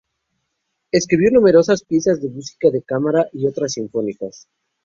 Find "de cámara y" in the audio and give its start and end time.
2.71-3.45